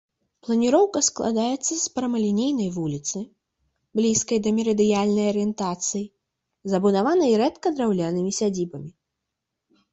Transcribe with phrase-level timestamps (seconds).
[0.45, 3.17] Планіроўка складаецца з прамалінейнай вуліцы,
[4.01, 6.03] блізкай да мерыдыянальнай арыентацыі,
[6.75, 8.91] забудаванай рэдка драўлянымі сядзібамі.